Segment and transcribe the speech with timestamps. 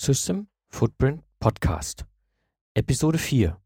[0.00, 2.04] System Footprint Podcast.
[2.74, 3.60] Episode 4.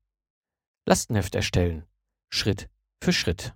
[0.87, 1.85] Lastenheft erstellen.
[2.29, 2.69] Schritt
[3.03, 3.54] für Schritt.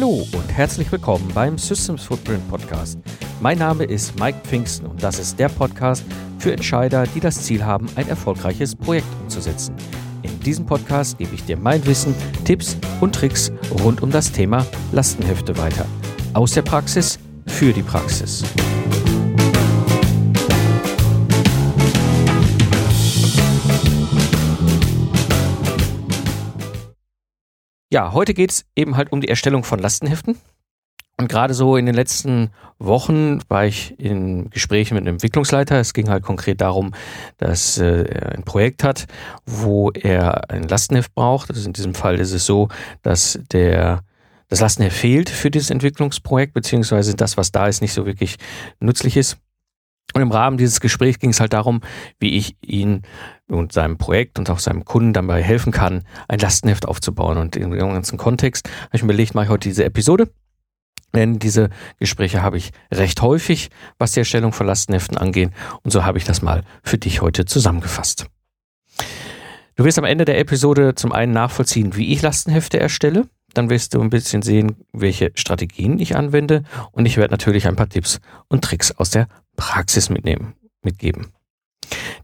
[0.00, 3.00] Hallo und herzlich willkommen beim Systems Footprint Podcast.
[3.40, 6.04] Mein Name ist Mike Pfingsten und das ist der Podcast
[6.38, 9.74] für Entscheider, die das Ziel haben, ein erfolgreiches Projekt umzusetzen.
[10.22, 13.50] In diesem Podcast gebe ich dir mein Wissen, Tipps und Tricks
[13.82, 15.84] rund um das Thema Lastenhefte weiter.
[16.32, 17.18] Aus der Praxis
[17.48, 18.44] für die Praxis.
[27.90, 30.36] Ja, heute geht es eben halt um die Erstellung von Lastenheften.
[31.16, 35.80] Und gerade so in den letzten Wochen war ich in Gesprächen mit einem Entwicklungsleiter.
[35.80, 36.92] Es ging halt konkret darum,
[37.38, 39.06] dass äh, er ein Projekt hat,
[39.44, 41.50] wo er ein Lastenheft braucht.
[41.50, 42.68] Also in diesem Fall ist es so,
[43.02, 44.04] dass der
[44.48, 48.36] das Lastenheft fehlt für dieses Entwicklungsprojekt, beziehungsweise das, was da ist, nicht so wirklich
[48.80, 49.38] nützlich ist.
[50.14, 51.82] Und im Rahmen dieses Gesprächs ging es halt darum,
[52.18, 53.02] wie ich ihn
[53.48, 57.36] und seinem Projekt und auch seinem Kunden dabei helfen kann, ein Lastenheft aufzubauen.
[57.38, 60.30] Und in dem ganzen Kontext habe ich mir überlegt, mache ich heute diese Episode.
[61.14, 65.50] Denn diese Gespräche habe ich recht häufig, was die Erstellung von Lastenheften angeht.
[65.82, 68.26] Und so habe ich das mal für dich heute zusammengefasst.
[69.76, 73.28] Du wirst am Ende der Episode zum einen nachvollziehen, wie ich Lastenhefte erstelle.
[73.58, 76.62] Dann wirst du ein bisschen sehen, welche Strategien ich anwende.
[76.92, 81.32] Und ich werde natürlich ein paar Tipps und Tricks aus der Praxis mitnehmen, mitgeben.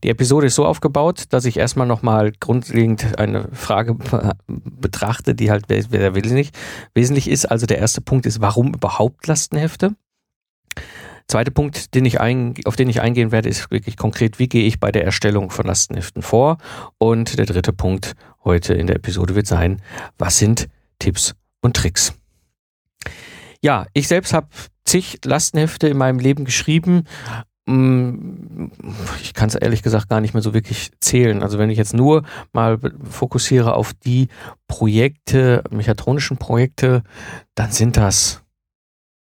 [0.04, 3.96] Die Episode ist so aufgebaut, dass ich erstmal nochmal grundlegend eine Frage
[4.46, 6.52] betrachte, die halt sehr wesentlich,
[6.94, 7.46] wesentlich ist.
[7.46, 9.96] Also der erste Punkt ist, warum überhaupt Lastenhefte?
[11.26, 14.78] Zweiter Punkt, den ein, auf den ich eingehen werde, ist wirklich konkret, wie gehe ich
[14.78, 16.58] bei der Erstellung von Lastenheften vor?
[16.98, 19.82] Und der dritte Punkt heute in der Episode wird sein,
[20.16, 20.68] was sind
[20.98, 22.14] Tipps und Tricks?
[23.62, 24.48] Ja, ich selbst habe
[24.84, 27.04] zig Lastenhefte in meinem Leben geschrieben.
[27.66, 28.66] Mm,
[29.22, 31.42] ich kann es ehrlich gesagt gar nicht mehr so wirklich zählen.
[31.42, 32.78] Also wenn ich jetzt nur mal
[33.08, 34.28] fokussiere auf die
[34.68, 37.02] Projekte, mechatronischen Projekte,
[37.54, 38.42] dann sind das,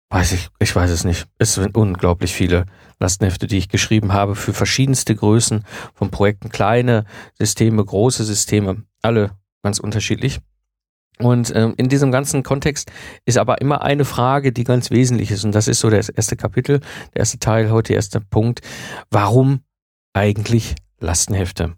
[0.09, 1.27] weiß ich, ich weiß es nicht.
[1.37, 2.65] Es sind unglaublich viele
[2.99, 7.05] Lastenhefte, die ich geschrieben habe für verschiedenste Größen von Projekten, kleine
[7.37, 9.31] Systeme, große Systeme, alle
[9.63, 10.39] ganz unterschiedlich.
[11.21, 12.91] Und ähm, in diesem ganzen Kontext
[13.25, 15.43] ist aber immer eine Frage, die ganz wesentlich ist.
[15.43, 16.79] Und das ist so das erste Kapitel,
[17.13, 18.61] der erste Teil, heute der erste Punkt.
[19.11, 19.61] Warum
[20.13, 21.75] eigentlich Lastenhefte?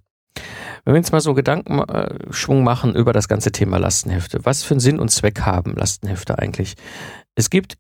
[0.86, 4.80] Wenn wir uns mal so Gedankenschwung machen über das ganze Thema Lastenhefte, was für einen
[4.80, 6.76] Sinn und Zweck haben Lastenhefte eigentlich?
[7.36, 7.78] Es gibt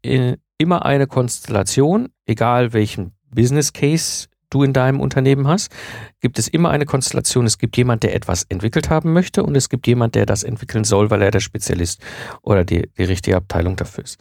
[0.57, 5.71] immer eine Konstellation, egal welchen Business Case du in deinem Unternehmen hast,
[6.19, 7.45] gibt es immer eine Konstellation.
[7.45, 10.83] Es gibt jemand, der etwas entwickelt haben möchte und es gibt jemand, der das entwickeln
[10.83, 12.01] soll, weil er der Spezialist
[12.43, 14.19] oder die, die richtige Abteilung dafür ist.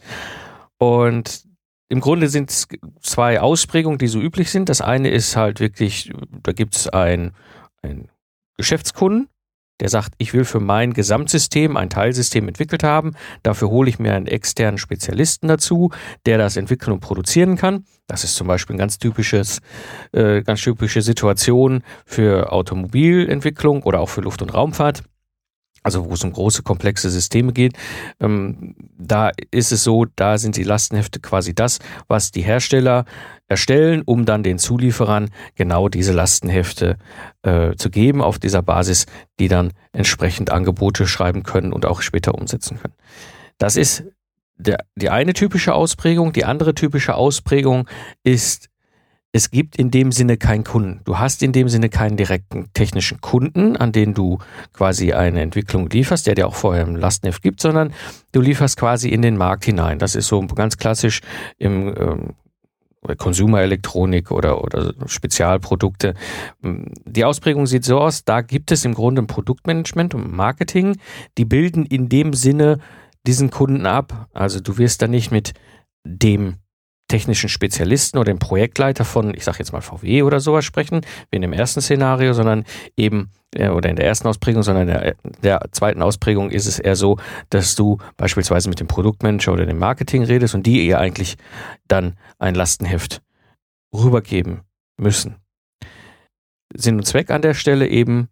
[0.79, 1.43] Und
[1.89, 2.67] im Grunde sind es
[3.01, 4.69] zwei Ausprägungen, die so üblich sind.
[4.69, 7.33] Das eine ist halt wirklich, da gibt es ein,
[7.81, 8.07] ein
[8.57, 9.27] Geschäftskunden,
[9.81, 13.15] der sagt, ich will für mein Gesamtsystem ein Teilsystem entwickelt haben.
[13.43, 15.89] Dafür hole ich mir einen externen Spezialisten dazu,
[16.25, 17.83] der das entwickeln und produzieren kann.
[18.07, 19.59] Das ist zum Beispiel ein ganz typisches,
[20.13, 25.03] äh, ganz typische Situation für Automobilentwicklung oder auch für Luft- und Raumfahrt
[25.83, 27.73] also wo es um große komplexe Systeme geht,
[28.19, 33.05] ähm, da ist es so, da sind die Lastenhefte quasi das, was die Hersteller
[33.47, 36.97] erstellen, um dann den Zulieferern genau diese Lastenhefte
[37.43, 39.05] äh, zu geben, auf dieser Basis,
[39.39, 42.93] die dann entsprechend Angebote schreiben können und auch später umsetzen können.
[43.57, 44.03] Das ist
[44.57, 46.33] der, die eine typische Ausprägung.
[46.33, 47.89] Die andere typische Ausprägung
[48.23, 48.70] ist
[49.33, 51.01] es gibt in dem Sinne keinen Kunden.
[51.05, 54.39] Du hast in dem Sinne keinen direkten technischen Kunden, an den du
[54.73, 57.93] quasi eine Entwicklung lieferst, der dir auch vorher im Lastenheft gibt, sondern
[58.33, 59.99] du lieferst quasi in den Markt hinein.
[59.99, 61.21] Das ist so ganz klassisch
[61.57, 62.35] im ähm,
[63.17, 66.13] Konsumerelektronik oder, oder Spezialprodukte.
[66.61, 70.97] Die Ausprägung sieht so aus, da gibt es im Grunde ein Produktmanagement und Marketing,
[71.37, 72.79] die bilden in dem Sinne
[73.25, 74.29] diesen Kunden ab.
[74.33, 75.53] Also du wirst da nicht mit
[76.03, 76.57] dem
[77.11, 81.35] technischen Spezialisten oder dem Projektleiter von, ich sage jetzt mal VW oder sowas sprechen, wie
[81.35, 82.63] in dem ersten Szenario, sondern
[82.95, 86.79] eben, äh, oder in der ersten Ausprägung, sondern in der, der zweiten Ausprägung ist es
[86.79, 87.17] eher so,
[87.49, 91.35] dass du beispielsweise mit dem Produktmanager oder dem Marketing redest und die ihr eigentlich
[91.89, 93.21] dann ein Lastenheft
[93.93, 94.61] rübergeben
[94.97, 95.35] müssen.
[96.73, 98.29] Sinn und Zweck an der Stelle eben,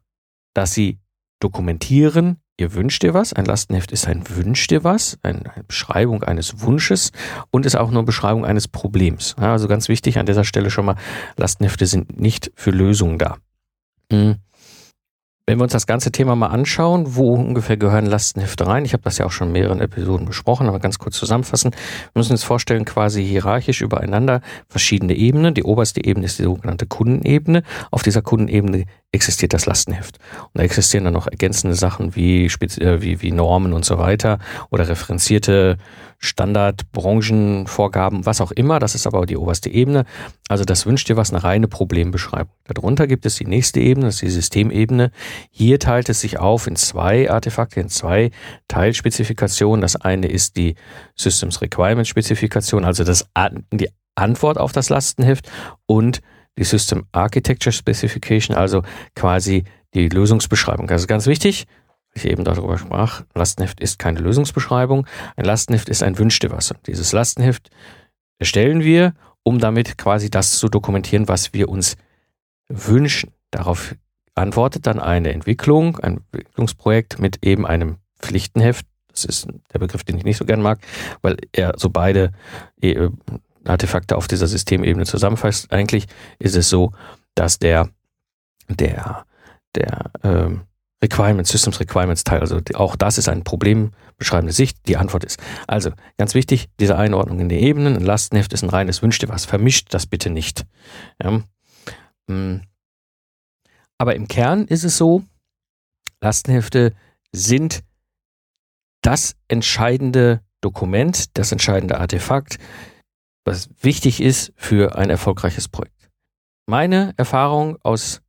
[0.53, 0.99] dass sie
[1.41, 3.33] dokumentieren, ihr wünscht dir was.
[3.33, 7.11] Ein Lastenheft ist ein Wünsch dir was, eine Beschreibung eines Wunsches
[7.51, 9.35] und ist auch nur Beschreibung eines Problems.
[9.37, 10.95] Also ganz wichtig an dieser Stelle schon mal,
[11.37, 13.37] Lastenhefte sind nicht für Lösungen da.
[14.11, 14.35] Mhm.
[15.49, 18.85] Wenn wir uns das ganze Thema mal anschauen, wo ungefähr gehören Lastenhefte rein?
[18.85, 21.71] Ich habe das ja auch schon in mehreren Episoden besprochen, aber ganz kurz zusammenfassen.
[21.71, 25.55] Wir müssen uns vorstellen, quasi hierarchisch übereinander verschiedene Ebenen.
[25.55, 27.63] Die oberste Ebene ist die sogenannte Kundenebene.
[27.89, 30.19] Auf dieser Kundenebene existiert das Lastenheft.
[30.43, 34.39] Und da existieren dann noch ergänzende Sachen wie, äh, wie, wie Normen und so weiter
[34.69, 35.77] oder referenzierte
[36.19, 38.79] Standard, Branchenvorgaben, was auch immer.
[38.79, 40.05] Das ist aber die oberste Ebene.
[40.47, 42.53] Also das wünscht dir was, eine reine Problembeschreibung.
[42.67, 45.11] Darunter gibt es die nächste Ebene, das ist die Systemebene.
[45.49, 48.31] Hier teilt es sich auf in zwei Artefakte, in zwei
[48.67, 49.81] Teilspezifikationen.
[49.81, 50.75] Das eine ist die
[51.15, 53.25] Systems Requirement Spezifikation, also das,
[53.73, 55.49] die Antwort auf das Lastenheft
[55.85, 56.23] und die
[56.57, 58.83] System Architecture Specification, also
[59.15, 59.63] quasi
[59.93, 60.87] die Lösungsbeschreibung.
[60.87, 61.67] Das ist ganz wichtig
[62.13, 65.05] ich eben darüber sprach, Lastenheft ist keine Lösungsbeschreibung.
[65.35, 66.73] Ein Lastenheft ist ein Wünschte was.
[66.87, 67.69] Dieses Lastenheft
[68.39, 69.13] erstellen wir,
[69.43, 71.97] um damit quasi das zu dokumentieren, was wir uns
[72.67, 73.31] wünschen.
[73.51, 73.95] Darauf
[74.35, 78.85] antwortet dann eine Entwicklung, ein Entwicklungsprojekt mit eben einem Pflichtenheft.
[79.11, 80.79] Das ist der Begriff, den ich nicht so gern mag,
[81.21, 82.31] weil er so beide
[82.81, 83.09] äh,
[83.65, 85.71] Artefakte auf dieser Systemebene zusammenfasst.
[85.71, 86.07] Eigentlich
[86.39, 86.93] ist es so,
[87.35, 87.89] dass der,
[88.69, 89.25] der,
[89.75, 90.61] der, ähm,
[91.01, 92.41] Requirements, Systems Requirements Teil.
[92.41, 94.77] Also auch das ist ein problembeschreibende Sicht.
[94.87, 97.95] Die Antwort ist also ganz wichtig, diese Einordnung in die Ebenen.
[97.95, 99.45] Ein Lastenheft ist ein reines Wünsch dir was.
[99.45, 100.65] Vermischt das bitte nicht.
[101.23, 101.41] Ja.
[102.27, 102.61] Mm.
[103.97, 105.23] Aber im Kern ist es so,
[106.21, 106.93] Lastenhefte
[107.31, 107.83] sind
[109.01, 112.59] das entscheidende Dokument, das entscheidende Artefakt,
[113.45, 116.09] was wichtig ist für ein erfolgreiches Projekt.
[116.65, 118.21] Meine Erfahrung aus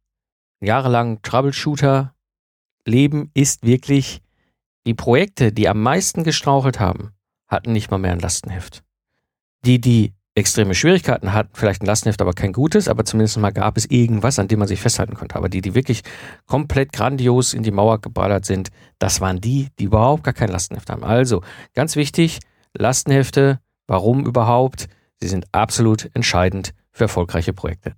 [0.61, 2.15] jahrelangen Troubleshooter
[2.87, 4.23] Leben ist wirklich,
[4.87, 7.13] die Projekte, die am meisten gestrauchelt haben,
[7.47, 8.83] hatten nicht mal mehr ein Lastenheft.
[9.65, 13.77] Die, die extreme Schwierigkeiten hatten, vielleicht ein Lastenheft, aber kein gutes, aber zumindest mal gab
[13.77, 15.37] es irgendwas, an dem man sich festhalten konnte.
[15.37, 16.03] Aber die, die wirklich
[16.47, 20.89] komplett grandios in die Mauer geballert sind, das waren die, die überhaupt gar kein Lastenheft
[20.89, 21.05] haben.
[21.05, 21.43] Also,
[21.75, 22.39] ganz wichtig,
[22.73, 24.89] Lastenhefte, warum überhaupt?
[25.21, 27.95] Sie sind absolut entscheidend für erfolgreiche Projekte.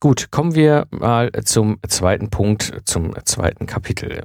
[0.00, 4.22] Gut, kommen wir mal zum zweiten Punkt, zum zweiten Kapitel.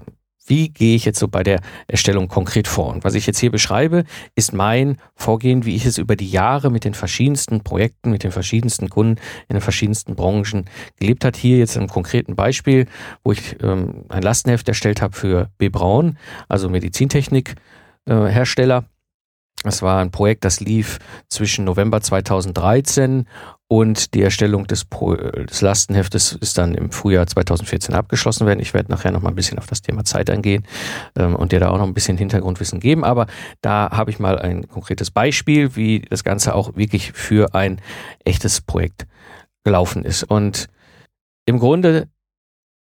[0.48, 2.94] Wie gehe ich jetzt so bei der Erstellung konkret vor?
[2.94, 4.04] Und was ich jetzt hier beschreibe,
[4.36, 8.32] ist mein Vorgehen, wie ich es über die Jahre mit den verschiedensten Projekten, mit den
[8.32, 9.20] verschiedensten Kunden
[9.50, 10.66] in den verschiedensten Branchen
[10.98, 11.36] gelebt hat.
[11.36, 12.86] Hier jetzt ein konkreten Beispiel,
[13.24, 15.70] wo ich ähm, ein Lastenheft erstellt habe für B.
[15.70, 18.78] Braun, also Medizintechnik-Hersteller.
[18.78, 18.82] Äh,
[19.66, 23.26] das war ein Projekt, das lief zwischen November 2013
[23.68, 28.60] und die Erstellung des, Pro des Lastenheftes ist dann im Frühjahr 2014 abgeschlossen werden.
[28.60, 30.68] Ich werde nachher noch mal ein bisschen auf das Thema Zeit eingehen
[31.18, 33.04] ähm, und dir da auch noch ein bisschen Hintergrundwissen geben.
[33.04, 33.26] Aber
[33.62, 37.82] da habe ich mal ein konkretes Beispiel, wie das Ganze auch wirklich für ein
[38.24, 39.08] echtes Projekt
[39.64, 40.24] gelaufen ist.
[40.24, 40.68] Und
[41.48, 42.08] im Grunde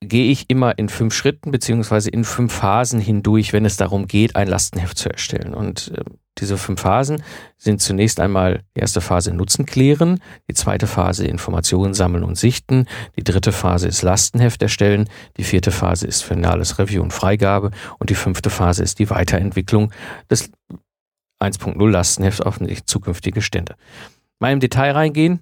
[0.00, 4.36] gehe ich immer in fünf Schritten beziehungsweise in fünf Phasen hindurch, wenn es darum geht,
[4.36, 5.54] ein Lastenheft zu erstellen.
[5.54, 6.04] Und äh,
[6.38, 7.22] diese fünf Phasen
[7.56, 12.86] sind zunächst einmal die erste Phase Nutzen klären, die zweite Phase Informationen sammeln und sichten,
[13.16, 18.10] die dritte Phase ist Lastenheft erstellen, die vierte Phase ist finales Review und Freigabe und
[18.10, 19.92] die fünfte Phase ist die Weiterentwicklung
[20.30, 20.50] des
[21.40, 23.74] 1.0 Lastenhefts auf zukünftige Stände.
[24.40, 25.40] Mal im Detail reingehen,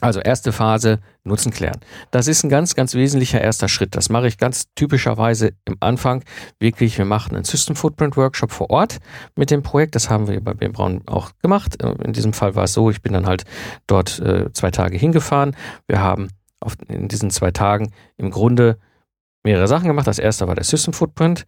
[0.00, 1.80] also erste Phase, Nutzen klären.
[2.10, 3.94] Das ist ein ganz, ganz wesentlicher erster Schritt.
[3.96, 6.24] Das mache ich ganz typischerweise im Anfang.
[6.58, 8.98] Wirklich, wir machen einen System Footprint Workshop vor Ort
[9.36, 9.94] mit dem Projekt.
[9.94, 11.82] Das haben wir bei BM Braun auch gemacht.
[11.82, 13.44] Äh, in diesem Fall war es so, ich bin dann halt
[13.86, 15.56] dort äh, zwei Tage hingefahren.
[15.86, 16.28] Wir haben
[16.88, 18.78] in diesen zwei Tagen im Grunde
[19.44, 20.06] mehrere Sachen gemacht.
[20.06, 21.46] Das erste war der System Footprint.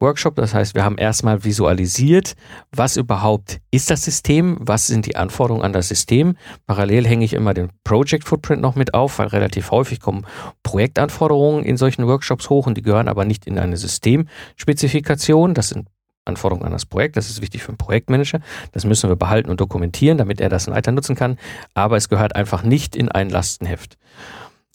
[0.00, 0.36] Workshop.
[0.36, 2.34] Das heißt, wir haben erstmal visualisiert,
[2.72, 6.36] was überhaupt ist das System, was sind die Anforderungen an das System.
[6.66, 10.26] Parallel hänge ich immer den Project Footprint noch mit auf, weil relativ häufig kommen
[10.62, 15.54] Projektanforderungen in solchen Workshops hoch und die gehören aber nicht in eine Systemspezifikation.
[15.54, 15.88] Das sind
[16.24, 17.16] Anforderungen an das Projekt.
[17.16, 18.40] Das ist wichtig für einen Projektmanager.
[18.72, 21.38] Das müssen wir behalten und dokumentieren, damit er das weiter nutzen kann.
[21.74, 23.98] Aber es gehört einfach nicht in ein Lastenheft.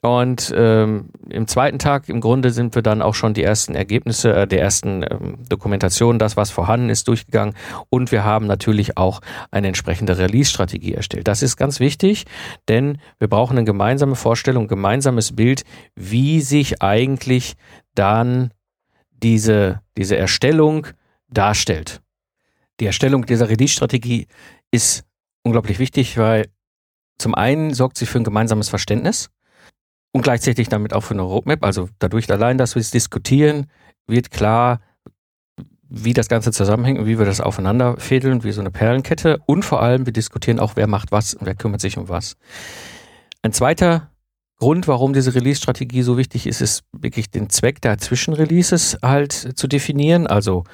[0.01, 4.34] Und ähm, im zweiten Tag im Grunde sind wir dann auch schon die ersten Ergebnisse
[4.34, 7.53] äh, der ersten ähm, Dokumentation, das was vorhanden ist, durchgegangen.
[7.89, 9.20] Und wir haben natürlich auch
[9.51, 11.27] eine entsprechende Release-Strategie erstellt.
[11.27, 12.25] Das ist ganz wichtig,
[12.70, 15.63] denn wir brauchen eine gemeinsame Vorstellung, ein gemeinsames Bild,
[15.96, 17.56] wie sich eigentlich
[17.94, 18.53] dann
[19.12, 20.88] diese, diese Erstellung
[21.27, 22.01] darstellt.
[22.79, 24.27] Die Erstellung dieser Release-Strategie
[24.72, 25.03] ist
[25.44, 26.48] unglaublich wichtig, weil
[27.18, 29.29] zum einen sorgt sie für ein gemeinsames Verständnis
[30.19, 31.63] und gleichzeitig damit auch für eine Roadmap.
[31.63, 33.67] Also dadurch allein, dass wir es diskutieren,
[34.05, 34.81] wird klar,
[35.88, 39.39] wie das Ganze zusammenhängt und wie wir das aufeinander fädeln, wie so eine Perlenkette.
[39.45, 42.35] Und vor allem, wir diskutieren auch, wer macht was und wer kümmert sich um was.
[43.43, 44.11] Ein zweiter
[44.57, 49.67] Grund, warum diese Release-Strategie so wichtig ist, ist wirklich den Zweck der Zwischenreleases halt zu
[49.67, 50.27] definieren.
[50.27, 50.65] Also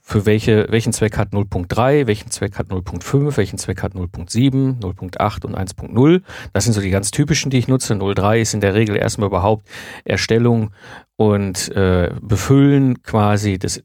[0.00, 5.44] für welche, welchen Zweck hat 0.3, welchen Zweck hat 0.5, welchen Zweck hat 0.7, 0.8
[5.44, 6.22] und 1.0.
[6.52, 7.94] Das sind so die ganz typischen, die ich nutze.
[7.94, 9.68] 0.3 ist in der Regel erstmal überhaupt
[10.04, 10.70] Erstellung
[11.16, 13.84] und äh, Befüllen quasi des,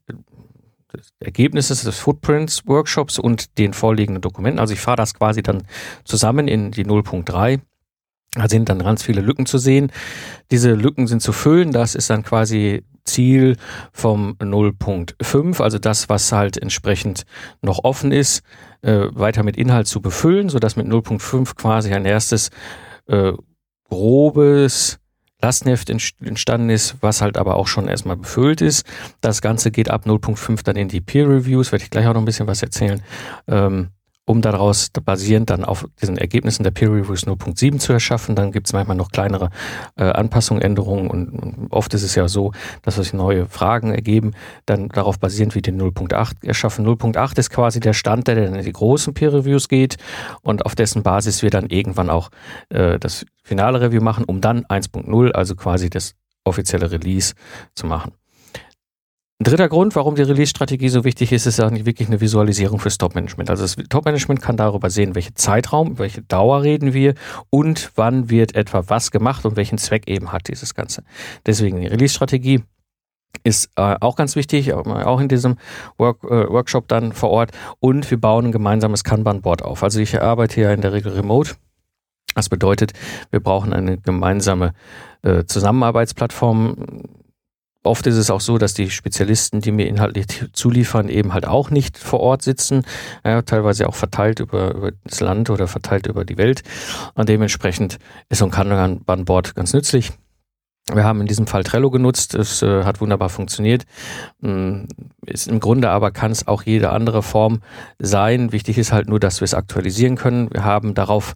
[0.92, 4.58] des Ergebnisses des Footprints Workshops und den vorliegenden Dokumenten.
[4.58, 5.64] Also ich fahre das quasi dann
[6.04, 7.60] zusammen in die 0.3
[8.34, 9.90] da sind dann ganz viele Lücken zu sehen.
[10.52, 11.72] Diese Lücken sind zu füllen.
[11.72, 13.56] Das ist dann quasi Ziel
[13.92, 17.24] vom 0.5, also das, was halt entsprechend
[17.62, 18.42] noch offen ist,
[18.82, 22.50] äh, weiter mit Inhalt zu befüllen, sodass mit 0.5 quasi ein erstes
[23.06, 23.32] äh,
[23.88, 24.98] grobes
[25.42, 28.84] Lastenheft entstanden ist, was halt aber auch schon erstmal befüllt ist.
[29.22, 32.20] Das Ganze geht ab 0.5 dann in die Peer Reviews, werde ich gleich auch noch
[32.20, 33.02] ein bisschen was erzählen.
[33.48, 33.88] Ähm,
[34.30, 38.36] um daraus basierend dann auf diesen Ergebnissen der Peer Reviews 0.7 zu erschaffen.
[38.36, 39.50] Dann gibt es manchmal noch kleinere
[39.96, 44.32] äh, Anpassungen, Änderungen und, oft ist es ja so, dass sich neue Fragen ergeben,
[44.66, 46.86] dann darauf basierend wie den 0.8 erschaffen.
[46.86, 49.96] 0.8 ist quasi der Stand, der dann in die großen Peer Reviews geht
[50.42, 52.30] und auf dessen Basis wir dann irgendwann auch
[52.68, 57.34] äh, das finale Review machen, um dann 1.0, also quasi das offizielle Release
[57.74, 58.12] zu machen.
[59.42, 63.48] Dritter Grund, warum die Release-Strategie so wichtig ist, ist eigentlich wirklich eine Visualisierung fürs Top-Management.
[63.48, 67.14] Also das Top-Management kann darüber sehen, welche Zeitraum, welche Dauer reden wir
[67.48, 71.04] und wann wird etwa was gemacht und welchen Zweck eben hat dieses Ganze.
[71.46, 72.64] Deswegen die Release-Strategie
[73.42, 75.56] ist äh, auch ganz wichtig, auch in diesem
[75.96, 77.52] Work, äh, Workshop dann vor Ort.
[77.78, 79.82] Und wir bauen ein gemeinsames Kanban-Board auf.
[79.82, 81.54] Also ich arbeite ja in der Regel remote.
[82.34, 82.92] Das bedeutet,
[83.30, 84.74] wir brauchen eine gemeinsame
[85.22, 87.04] äh, Zusammenarbeitsplattform
[87.82, 91.70] Oft ist es auch so, dass die Spezialisten, die mir inhaltlich zuliefern, eben halt auch
[91.70, 92.84] nicht vor Ort sitzen,
[93.24, 96.62] ja, teilweise auch verteilt über, über das Land oder verteilt über die Welt.
[97.14, 100.12] Und dementsprechend ist so ein Kanban-Board ganz nützlich.
[100.92, 103.84] Wir haben in diesem Fall Trello genutzt, es äh, hat wunderbar funktioniert.
[104.42, 104.88] Ähm,
[105.24, 107.60] ist Im Grunde aber kann es auch jede andere Form
[107.98, 108.50] sein.
[108.52, 110.52] Wichtig ist halt nur, dass wir es aktualisieren können.
[110.52, 111.34] Wir haben darauf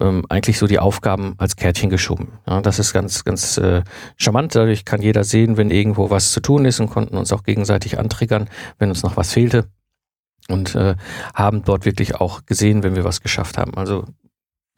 [0.00, 2.32] ähm, eigentlich so die Aufgaben als Kärtchen geschoben.
[2.48, 3.82] Ja, das ist ganz, ganz äh,
[4.16, 4.54] charmant.
[4.54, 7.98] Dadurch kann jeder sehen, wenn irgendwo was zu tun ist und konnten uns auch gegenseitig
[7.98, 8.48] antriggern,
[8.78, 9.66] wenn uns noch was fehlte.
[10.48, 10.96] Und äh,
[11.34, 13.74] haben dort wirklich auch gesehen, wenn wir was geschafft haben.
[13.74, 14.04] Also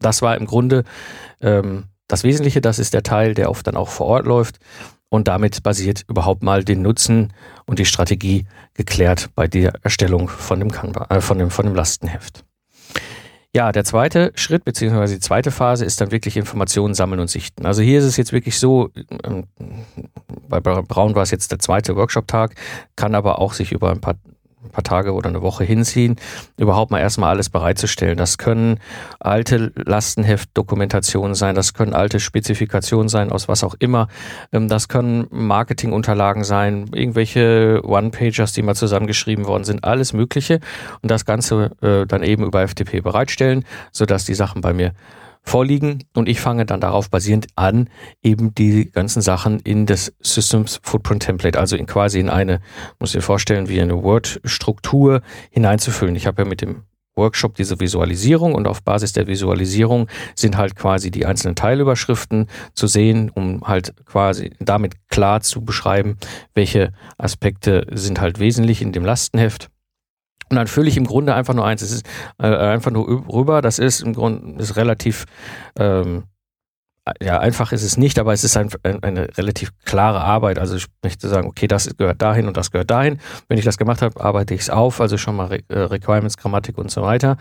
[0.00, 0.84] das war im Grunde
[1.40, 4.58] ähm, das Wesentliche, das ist der Teil, der oft dann auch vor Ort läuft
[5.10, 7.32] und damit basiert überhaupt mal den Nutzen
[7.66, 11.74] und die Strategie geklärt bei der Erstellung von dem, Kanban, äh, von dem, von dem
[11.74, 12.44] Lastenheft.
[13.54, 17.64] Ja, der zweite Schritt beziehungsweise die zweite Phase ist dann wirklich Informationen sammeln und sichten.
[17.64, 18.90] Also hier ist es jetzt wirklich so,
[19.24, 19.44] ähm,
[20.48, 22.54] bei Braun war es jetzt der zweite Workshop-Tag,
[22.94, 24.16] kann aber auch sich über ein paar
[24.64, 26.16] ein paar Tage oder eine Woche hinziehen,
[26.56, 28.16] überhaupt mal erstmal alles bereitzustellen.
[28.16, 28.78] Das können
[29.20, 34.08] alte Lastenheftdokumentationen sein, das können alte Spezifikationen sein, aus was auch immer.
[34.52, 40.60] Ähm, das können Marketingunterlagen sein, irgendwelche One-Pagers, die mal zusammengeschrieben worden sind, alles Mögliche.
[41.02, 44.92] Und das Ganze äh, dann eben über FTP bereitstellen, sodass die Sachen bei mir
[45.42, 47.88] vorliegen und ich fange dann darauf basierend an,
[48.22, 52.60] eben die ganzen Sachen in das Systems Footprint Template, also in quasi in eine,
[52.98, 56.16] muss ich vorstellen, wie eine Word-Struktur hineinzufüllen.
[56.16, 56.82] Ich habe ja mit dem
[57.18, 62.86] Workshop diese Visualisierung und auf Basis der Visualisierung sind halt quasi die einzelnen Teilüberschriften zu
[62.86, 66.16] sehen, um halt quasi damit klar zu beschreiben,
[66.54, 69.68] welche Aspekte sind halt wesentlich in dem Lastenheft
[70.50, 71.82] und dann fülle ich im Grunde einfach nur eins.
[71.82, 72.06] Es ist
[72.38, 73.62] äh, einfach nur rüber.
[73.62, 75.26] Das ist im Grunde ist relativ
[75.78, 76.24] ähm,
[77.20, 80.58] ja, einfach ist es nicht, aber es ist ein, ein, eine relativ klare Arbeit.
[80.58, 83.18] Also ich möchte sagen, okay, das gehört dahin und das gehört dahin.
[83.48, 86.36] Wenn ich das gemacht habe, arbeite ich es auf, also schon mal Re äh, Requirements,
[86.36, 87.36] Grammatik und so weiter.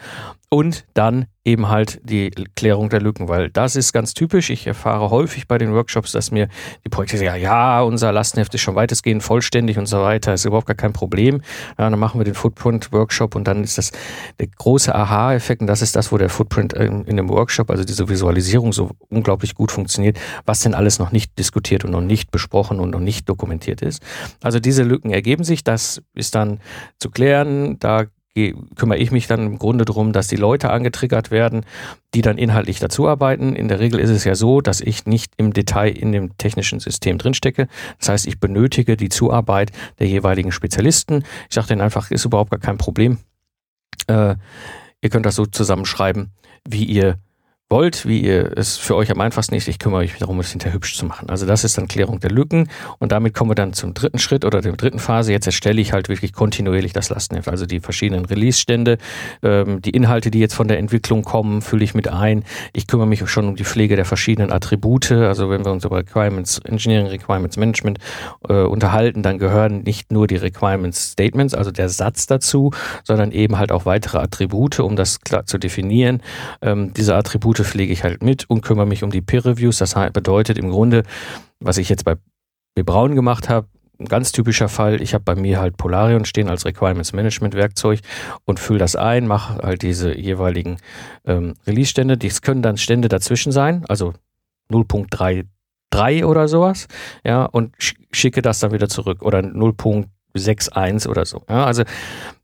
[0.49, 4.49] Und dann eben halt die Klärung der Lücken, weil das ist ganz typisch.
[4.49, 6.49] Ich erfahre häufig bei den Workshops, dass mir
[6.83, 10.67] die Projekte sagen, ja, unser Lastenheft ist schon weitestgehend vollständig und so weiter, ist überhaupt
[10.67, 11.41] gar kein Problem.
[11.79, 13.93] Ja, dann machen wir den Footprint-Workshop und dann ist das
[14.39, 17.85] der große Aha-Effekt und das ist das, wo der Footprint in, in dem Workshop, also
[17.85, 22.29] diese Visualisierung so unglaublich gut funktioniert, was denn alles noch nicht diskutiert und noch nicht
[22.29, 24.03] besprochen und noch nicht dokumentiert ist.
[24.43, 26.59] Also diese Lücken ergeben sich, das ist dann
[26.99, 28.07] zu klären, da
[28.75, 31.65] kümmere ich mich dann im Grunde darum, dass die Leute angetriggert werden,
[32.13, 33.55] die dann inhaltlich dazuarbeiten.
[33.55, 36.79] In der Regel ist es ja so, dass ich nicht im Detail in dem technischen
[36.79, 37.67] System drinstecke.
[37.99, 41.23] Das heißt, ich benötige die Zuarbeit der jeweiligen Spezialisten.
[41.49, 43.17] Ich sage denen einfach, ist überhaupt gar kein Problem.
[44.07, 44.35] Äh,
[45.01, 46.31] ihr könnt das so zusammenschreiben,
[46.67, 47.19] wie ihr
[47.69, 49.67] wollt, wie ihr es für euch am einfachsten ist.
[49.67, 51.29] Ich kümmere mich darum, es hinterher hübsch zu machen.
[51.29, 52.69] Also das ist dann Klärung der Lücken
[52.99, 55.33] und damit kommen wir dann zum dritten Schritt oder der dritten Phase.
[55.33, 58.97] Jetzt erstelle ich halt wirklich kontinuierlich das Lastenheft, also die verschiedenen Release-Stände,
[59.43, 62.45] ähm, die Inhalte, die jetzt von der Entwicklung kommen, fülle ich mit ein.
[62.71, 65.11] Ich kümmere mich schon um die Pflege der verschiedenen Attribute.
[65.11, 67.99] Also wenn wir uns über Requirements Engineering, Requirements Management
[68.47, 72.71] äh, unterhalten, dann gehören nicht nur die Requirements Statements, also der Satz dazu,
[73.03, 76.21] sondern eben halt auch weitere Attribute, um das klar zu definieren.
[76.61, 79.77] Ähm, diese Attribute Attribute pflege ich halt mit und kümmere mich um die Peer Reviews.
[79.77, 81.03] Das bedeutet im Grunde,
[81.59, 82.15] was ich jetzt bei
[82.75, 82.83] B.
[82.83, 83.67] Braun gemacht habe,
[83.99, 88.01] ein ganz typischer Fall, ich habe bei mir halt Polarion stehen als Requirements Management Werkzeug
[88.45, 90.77] und fülle das ein, mache halt diese jeweiligen
[91.25, 92.15] ähm, Release-Stände.
[92.15, 94.13] Dies können dann Stände dazwischen sein, also
[94.71, 96.87] 0.33 oder sowas,
[97.23, 97.73] ja, und
[98.11, 101.41] schicke das dann wieder zurück oder 0.61 oder so.
[101.49, 101.83] Ja, also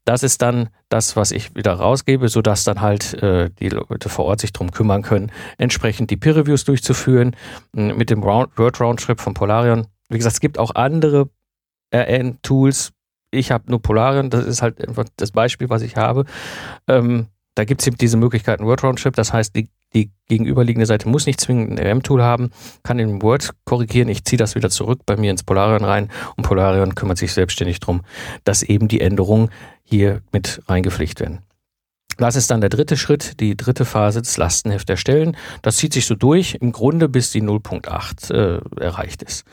[0.05, 4.25] das ist dann das, was ich wieder rausgebe, sodass dann halt äh, die Leute vor
[4.25, 7.35] Ort sich darum kümmern können, entsprechend die Peer-Reviews durchzuführen
[7.71, 9.87] mit dem Round, Word Roundtrip von Polarion.
[10.09, 11.29] Wie gesagt, es gibt auch andere
[11.93, 12.91] RN-Tools.
[13.31, 16.25] Ich habe nur Polarion, das ist halt einfach das Beispiel, was ich habe.
[16.87, 21.07] Ähm, da gibt es eben diese Möglichkeiten Word Roundtrip, das heißt, die, die gegenüberliegende Seite
[21.07, 22.51] muss nicht zwingend ein RM-Tool haben,
[22.83, 26.43] kann in Word korrigieren, ich ziehe das wieder zurück bei mir ins Polarion rein und
[26.43, 28.01] Polarion kümmert sich selbstständig darum,
[28.43, 29.49] dass eben die Änderungen
[29.83, 31.41] hier mit reingepflicht werden.
[32.17, 35.35] Das ist dann der dritte Schritt, die dritte Phase des Lastenheft erstellen.
[35.61, 39.45] Das zieht sich so durch, im Grunde bis die 0.8 äh, erreicht ist.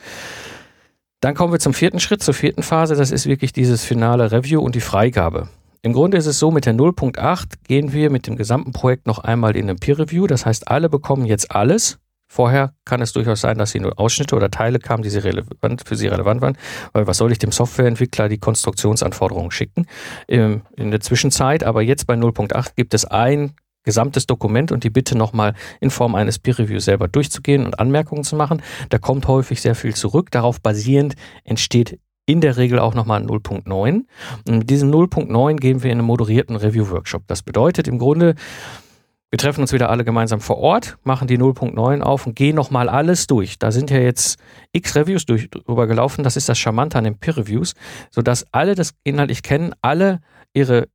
[1.21, 2.95] Dann kommen wir zum vierten Schritt, zur vierten Phase.
[2.95, 5.49] Das ist wirklich dieses finale Review und die Freigabe.
[5.83, 9.17] Im Grunde ist es so, mit der 0.8 gehen wir mit dem gesamten Projekt noch
[9.17, 10.27] einmal in eine Peer Review.
[10.27, 11.97] Das heißt, alle bekommen jetzt alles.
[12.27, 15.81] Vorher kann es durchaus sein, dass sie nur Ausschnitte oder Teile kamen, die sie relevant,
[15.85, 16.57] für sie relevant waren.
[16.93, 19.87] Weil was soll ich dem Softwareentwickler die Konstruktionsanforderungen schicken
[20.27, 21.63] in der Zwischenzeit?
[21.63, 26.13] Aber jetzt bei 0.8 gibt es ein gesamtes Dokument und die Bitte nochmal in Form
[26.13, 28.61] eines Peer Review selber durchzugehen und Anmerkungen zu machen.
[28.89, 30.29] Da kommt häufig sehr viel zurück.
[30.29, 34.05] Darauf basierend entsteht in der Regel auch nochmal 0.9.
[34.47, 37.23] Und mit diesem 0.9 gehen wir in einen moderierten Review-Workshop.
[37.27, 38.35] Das bedeutet im Grunde,
[39.31, 42.89] wir treffen uns wieder alle gemeinsam vor Ort, machen die 0.9 auf und gehen nochmal
[42.89, 43.57] alles durch.
[43.57, 44.37] Da sind ja jetzt
[44.73, 46.23] x Reviews durch, drüber gelaufen.
[46.23, 47.73] Das ist das Charmante an den Peer Reviews,
[48.09, 50.19] sodass alle das inhaltlich kennen, alle
[50.53, 50.89] ihre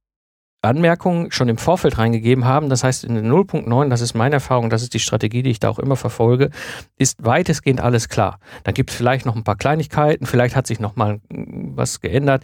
[0.66, 2.68] Anmerkungen schon im Vorfeld reingegeben haben.
[2.68, 5.60] Das heißt, in den 0.9, das ist meine Erfahrung, das ist die Strategie, die ich
[5.60, 6.50] da auch immer verfolge,
[6.98, 8.38] ist weitestgehend alles klar.
[8.64, 12.42] Dann gibt es vielleicht noch ein paar Kleinigkeiten, vielleicht hat sich noch mal was geändert.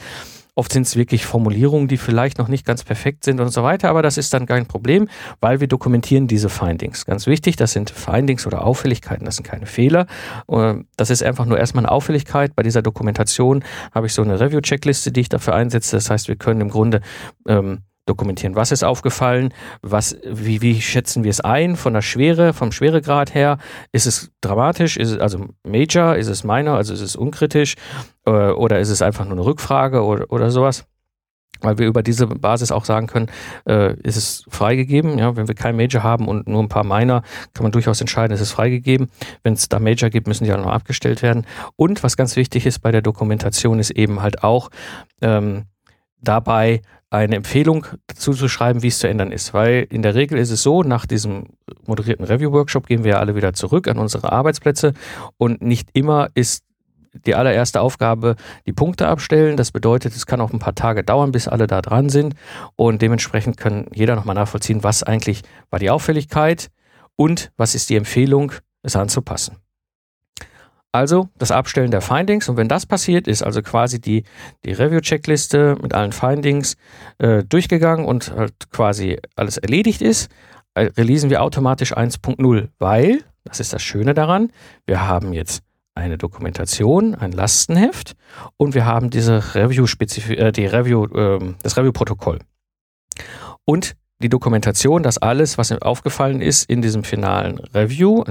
[0.55, 3.89] Oft sind es wirklich Formulierungen, die vielleicht noch nicht ganz perfekt sind und so weiter,
[3.89, 5.09] aber das ist dann kein Problem,
[5.41, 7.07] weil wir dokumentieren diese Findings.
[7.07, 10.07] Ganz wichtig, das sind Findings oder Auffälligkeiten, das sind keine Fehler.
[10.97, 12.55] Das ist einfach nur erstmal eine Auffälligkeit.
[12.55, 15.97] Bei dieser Dokumentation habe ich so eine Review-Checkliste, die ich dafür einsetze.
[15.97, 17.01] Das heißt, wir können im Grunde
[17.49, 18.57] ähm, dokumentieren.
[18.57, 19.55] Was ist aufgefallen?
[19.83, 23.59] Was, wie, wie schätzen wir es ein von der Schwere, vom Schweregrad her?
[23.93, 24.97] Ist es dramatisch?
[24.97, 26.17] Ist es also major?
[26.17, 26.77] Ist es minor?
[26.77, 27.77] Also ist es unkritisch?
[28.27, 30.85] Äh, oder ist es einfach nur eine Rückfrage oder, oder sowas?
[31.61, 33.31] Weil wir über diese Basis auch sagen können,
[33.69, 35.19] äh, ist es freigegeben.
[35.19, 37.23] Ja, wenn wir kein Major haben und nur ein paar Minor,
[37.55, 39.11] kann man durchaus entscheiden, ist es freigegeben.
[39.45, 41.47] Wenn es da Major gibt, müssen die auch noch abgestellt werden.
[41.77, 44.71] Und was ganz wichtig ist bei der Dokumentation, ist eben halt auch
[45.21, 45.67] ähm,
[46.21, 49.53] dabei eine Empfehlung dazu zu schreiben, wie es zu ändern ist.
[49.53, 51.44] Weil in der Regel ist es so, nach diesem
[51.87, 54.94] moderierten Review-Workshop gehen wir alle wieder zurück an unsere Arbeitsplätze
[55.37, 56.64] und nicht immer ist
[57.27, 59.59] die allererste Aufgabe die Punkte abstellen.
[59.59, 62.35] Das bedeutet, es kann auch ein paar Tage dauern, bis alle da dran sind
[62.77, 66.70] und dementsprechend kann jeder nochmal nachvollziehen, was eigentlich war die Auffälligkeit
[67.16, 69.62] und was ist die Empfehlung, es anzupassen.
[70.93, 74.25] Also das Abstellen der Findings und wenn das passiert ist, also quasi die,
[74.67, 76.77] die Review-Checkliste mit allen Findings
[77.17, 80.31] äh, durchgegangen und halt quasi alles erledigt ist,
[80.75, 84.53] äh, releasen wir automatisch 1.0, weil, das ist das Schöne daran,
[84.85, 85.63] wir haben jetzt
[85.95, 88.15] eine Dokumentation, ein Lastenheft
[88.59, 89.87] und wir haben diese Review
[90.29, 92.39] äh, die Review, äh, das Review-Protokoll.
[93.65, 98.25] Und die Dokumentation, dass alles, was aufgefallen ist in diesem finalen Review,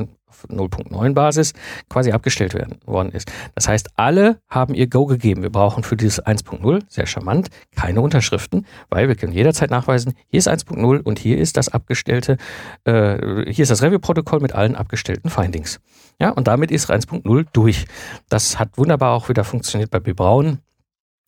[0.49, 1.53] 0.9 Basis
[1.89, 3.31] quasi abgestellt werden, worden ist.
[3.55, 5.43] Das heißt, alle haben ihr Go gegeben.
[5.43, 10.39] Wir brauchen für dieses 1.0, sehr charmant, keine Unterschriften, weil wir können jederzeit nachweisen, hier
[10.39, 12.37] ist 1.0 und hier ist das abgestellte,
[12.85, 15.79] äh, hier ist das Review-Protokoll mit allen abgestellten Findings.
[16.19, 17.85] Ja, und damit ist 1.0 durch.
[18.29, 20.13] Das hat wunderbar auch wieder funktioniert bei B.
[20.13, 20.59] Braun.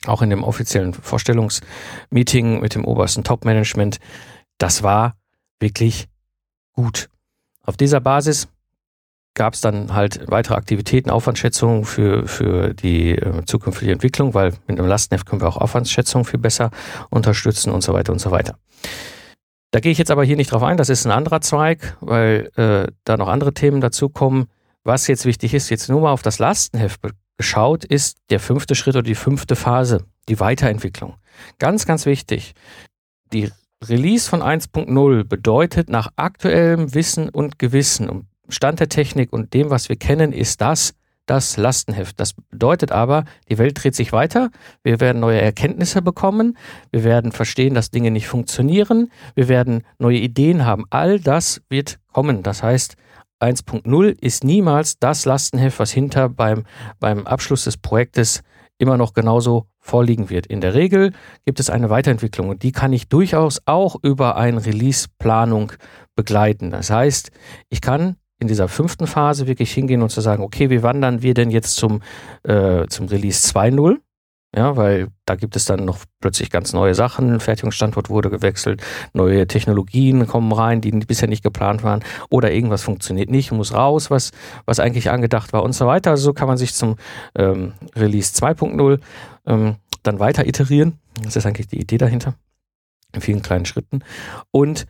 [0.06, 4.00] Auch in dem offiziellen Vorstellungsmeeting mit dem obersten Top-Management.
[4.58, 5.16] Das war
[5.60, 6.08] wirklich
[6.74, 7.10] gut.
[7.64, 8.48] Auf dieser Basis
[9.34, 14.78] gab es dann halt weitere Aktivitäten, Aufwandschätzungen für, für die äh, zukünftige Entwicklung, weil mit
[14.78, 16.70] einem Lastenheft können wir auch Aufwandsschätzungen viel besser
[17.10, 18.58] unterstützen und so weiter und so weiter.
[19.72, 22.52] Da gehe ich jetzt aber hier nicht drauf ein, das ist ein anderer Zweig, weil
[22.58, 24.46] äh, da noch andere Themen dazukommen.
[24.84, 27.02] Was jetzt wichtig ist, jetzt nur mal auf das Lastenheft
[27.38, 31.16] geschaut, ist der fünfte Schritt oder die fünfte Phase, die Weiterentwicklung.
[31.58, 32.54] Ganz, ganz wichtig.
[33.32, 33.50] Die
[33.90, 39.70] Release von 1.0 bedeutet nach aktuellem Wissen und Gewissen und Stand der Technik und dem,
[39.70, 40.94] was wir kennen, ist das
[41.26, 42.20] das Lastenheft.
[42.20, 44.50] Das bedeutet aber, die Welt dreht sich weiter,
[44.84, 46.58] wir werden neue Erkenntnisse bekommen,
[46.92, 50.86] wir werden verstehen, dass Dinge nicht funktionieren, wir werden neue Ideen haben.
[50.90, 52.44] All das wird kommen.
[52.44, 52.98] Das heißt,
[53.40, 56.66] 1.0 ist niemals das Lastenheft, was hinter beim,
[57.00, 58.42] beim Abschluss des Projektes
[58.78, 60.46] immer noch genauso vorliegen wird.
[60.46, 61.14] In der Regel
[61.46, 65.74] gibt es eine Weiterentwicklung und die kann ich durchaus auch über eine Release-Planung
[66.16, 66.72] begleiten.
[66.72, 67.32] Das heißt,
[67.70, 71.34] ich kann in dieser fünften Phase wirklich hingehen und zu sagen, okay, wie wandern wir
[71.34, 72.02] denn jetzt zum,
[72.44, 74.00] äh, zum Release 2.0?
[74.56, 77.40] Ja, weil da gibt es dann noch plötzlich ganz neue Sachen.
[77.40, 83.32] Fertigungsstandort wurde gewechselt, neue Technologien kommen rein, die bisher nicht geplant waren, oder irgendwas funktioniert
[83.32, 84.32] nicht, muss raus, was,
[84.66, 86.12] was eigentlich angedacht war und so weiter.
[86.12, 86.98] Also so kann man sich zum
[87.36, 89.00] ähm, Release 2.0
[89.48, 91.00] ähm, dann weiter iterieren.
[91.24, 92.36] Das ist eigentlich die Idee dahinter.
[93.14, 94.04] In vielen kleinen Schritten.
[94.52, 94.86] Und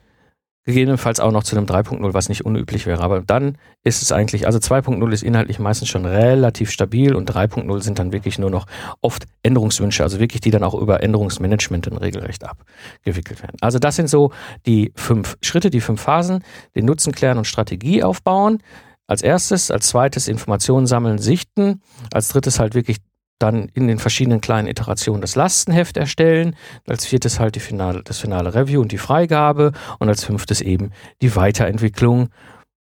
[0.65, 3.03] Gegebenenfalls auch noch zu einem 3.0, was nicht unüblich wäre.
[3.03, 7.81] Aber dann ist es eigentlich, also 2.0 ist inhaltlich meistens schon relativ stabil und 3.0
[7.81, 8.65] sind dann wirklich nur noch
[9.01, 13.57] oft Änderungswünsche, also wirklich die dann auch über Änderungsmanagement in Regelrecht abgewickelt werden.
[13.59, 14.31] Also das sind so
[14.65, 16.43] die fünf Schritte, die fünf Phasen,
[16.75, 18.59] den Nutzen klären und Strategie aufbauen.
[19.05, 21.81] Als erstes, als zweites Informationen sammeln, sichten.
[22.13, 22.99] Als drittes halt wirklich
[23.43, 26.55] dann in den verschiedenen kleinen Iterationen das Lastenheft erstellen,
[26.87, 30.91] als viertes halt die finale, das finale Review und die Freigabe und als fünftes eben
[31.21, 32.29] die Weiterentwicklung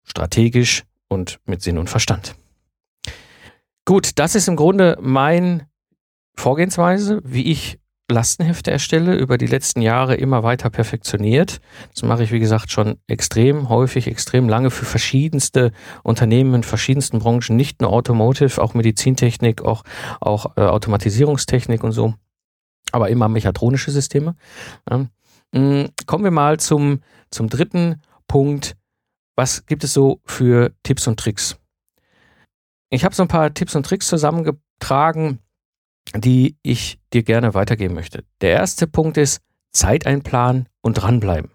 [0.04, 2.34] strategisch und mit Sinn und Verstand.
[3.84, 5.66] Gut, das ist im Grunde mein
[6.36, 7.79] Vorgehensweise, wie ich
[8.10, 11.60] Lastenhefte erstelle, über die letzten Jahre immer weiter perfektioniert.
[11.94, 17.20] Das mache ich, wie gesagt, schon extrem häufig, extrem lange für verschiedenste Unternehmen in verschiedensten
[17.20, 19.84] Branchen, nicht nur Automotive, auch Medizintechnik, auch,
[20.20, 22.14] auch äh, Automatisierungstechnik und so,
[22.92, 24.34] aber immer mechatronische Systeme.
[25.52, 28.76] Mm, kommen wir mal zum, zum dritten Punkt.
[29.36, 31.56] Was gibt es so für Tipps und Tricks?
[32.90, 35.38] Ich habe so ein paar Tipps und Tricks zusammengetragen,
[36.14, 38.24] die ich dir gerne weitergeben möchte.
[38.40, 39.40] Der erste Punkt ist
[39.72, 41.50] Zeit einplanen und dranbleiben.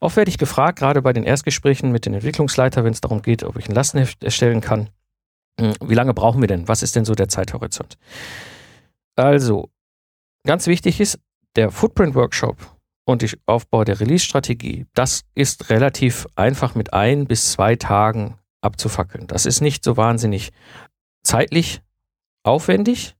[0.00, 3.44] Oft werde ich gefragt, gerade bei den Erstgesprächen mit den Entwicklungsleitern, wenn es darum geht,
[3.44, 4.90] ob ich ein Lastenheft erstellen kann,
[5.60, 6.66] hm, wie lange brauchen wir denn?
[6.68, 7.98] Was ist denn so der Zeithorizont?
[9.16, 9.70] Also,
[10.44, 11.18] ganz wichtig ist,
[11.56, 12.56] der Footprint Workshop
[13.04, 19.26] und der Aufbau der Release-Strategie, das ist relativ einfach mit ein bis zwei Tagen abzufackeln.
[19.26, 20.50] Das ist nicht so wahnsinnig
[21.22, 21.82] zeitlich
[22.42, 23.14] aufwendig,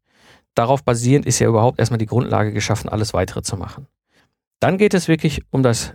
[0.55, 3.87] darauf basierend ist ja überhaupt erstmal die Grundlage geschaffen, alles weitere zu machen.
[4.61, 5.95] Dann geht es wirklich um das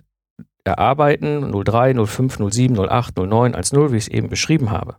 [0.63, 4.97] Erarbeiten 03, 05, 07, 08, 09 als 0, wie ich es eben beschrieben habe.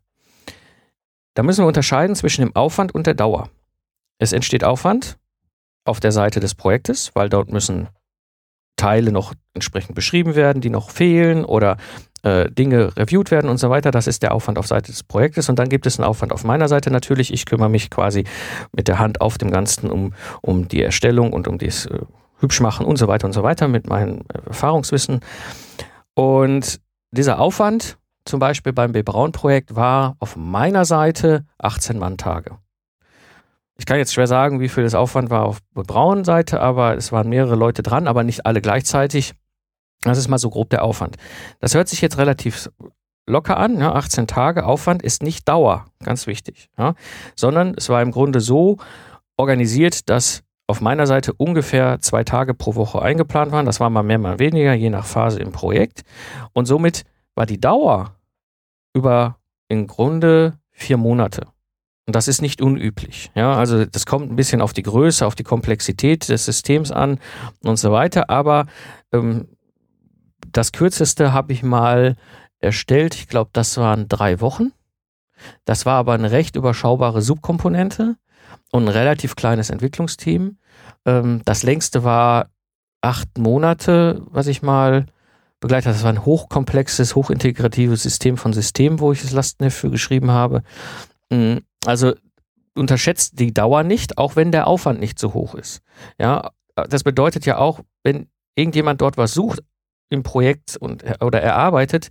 [1.35, 3.51] Da müssen wir unterscheiden zwischen dem Aufwand und der Dauer.
[4.18, 5.18] Es entsteht Aufwand
[5.85, 7.88] auf der Seite des Projektes, weil dort müssen
[8.79, 11.77] Teile noch entsprechend beschrieben werden, die noch fehlen oder
[12.23, 13.91] äh, Dinge reviewed werden und so weiter.
[13.91, 15.49] Das ist der Aufwand auf Seite des Projektes.
[15.49, 17.33] Und dann gibt es einen Aufwand auf meiner Seite natürlich.
[17.33, 18.25] Ich kümmere mich quasi
[18.73, 22.01] mit der Hand auf dem Ganzen um, um die Erstellung und um das äh,
[22.41, 25.21] Hübschmachen und so weiter und so weiter mit meinem äh, Erfahrungswissen.
[26.14, 29.03] Und dieser Aufwand, zum Beispiel beim B.
[29.03, 32.59] Braun-Projekt, war auf meiner Seite 18 Mann-Tage.
[33.79, 37.12] Ich kann jetzt schwer sagen, wie viel das Aufwand war auf der Braun-Seite, aber es
[37.12, 39.35] waren mehrere Leute dran, aber nicht alle gleichzeitig.
[40.03, 41.17] Das ist mal so grob der Aufwand.
[41.61, 42.71] Das hört sich jetzt relativ
[43.27, 43.79] locker an.
[43.79, 46.95] Ja, 18 Tage Aufwand ist nicht Dauer, ganz wichtig, ja,
[47.37, 48.79] sondern es war im Grunde so
[49.37, 53.64] organisiert, dass auf meiner Seite ungefähr zwei Tage pro Woche eingeplant waren.
[53.64, 56.03] Das war mal mehr, mal weniger, je nach Phase im Projekt.
[56.53, 58.17] Und somit war die Dauer
[58.93, 59.38] über
[59.69, 61.47] im Grunde vier Monate.
[62.09, 63.31] Und das ist nicht unüblich.
[63.35, 67.21] Ja, also das kommt ein bisschen auf die Größe, auf die Komplexität des Systems an
[67.62, 68.31] und so weiter.
[68.31, 68.64] Aber
[69.12, 69.47] ähm,
[70.51, 72.16] das kürzeste habe ich mal
[72.61, 73.14] erstellt.
[73.14, 74.73] Ich glaube, das waren drei Wochen.
[75.66, 78.16] Das war aber eine recht überschaubare Subkomponente
[78.73, 80.57] und ein relativ kleines Entwicklungsteam.
[81.05, 82.49] Ähm, das längste war
[83.03, 85.05] acht Monate, was ich mal
[85.61, 85.94] begleitet habe.
[85.94, 90.62] Das war ein hochkomplexes, hochintegratives System von Systemen, wo ich das Lastenheft für geschrieben habe.
[91.87, 92.14] Also
[92.75, 95.81] unterschätzt die Dauer nicht, auch wenn der Aufwand nicht so hoch ist.
[96.19, 99.61] Ja, das bedeutet ja auch, wenn irgendjemand dort was sucht,
[100.11, 102.09] im Projekt und, oder erarbeitet,